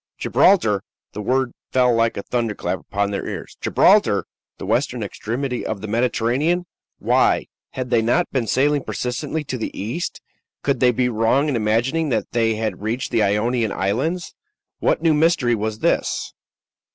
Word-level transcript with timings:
Gibraltar! 0.17 0.81
The 1.13 1.21
word 1.21 1.51
fell 1.71 1.93
like 1.93 2.17
a 2.17 2.23
thunderclap 2.23 2.79
upon 2.79 3.11
their 3.11 3.27
ears. 3.27 3.55
Gibraltar! 3.61 4.25
the 4.57 4.65
western 4.65 5.03
extremity 5.03 5.63
of 5.63 5.79
the 5.81 5.87
Mediterranean! 5.87 6.65
Why, 6.97 7.45
had 7.73 7.91
they 7.91 8.01
not 8.01 8.27
been 8.31 8.47
sailing 8.47 8.83
persistently 8.83 9.43
to 9.43 9.59
the 9.59 9.79
east? 9.79 10.19
Could 10.63 10.79
they 10.79 10.91
be 10.91 11.07
wrong 11.07 11.49
in 11.49 11.55
imagining 11.55 12.09
that 12.09 12.31
they 12.31 12.55
had 12.55 12.81
reached 12.81 13.11
the 13.11 13.21
Ionian 13.21 13.71
Islands? 13.71 14.33
What 14.79 15.03
new 15.03 15.13
mystery 15.13 15.53
was 15.53 15.77
this? 15.85 16.33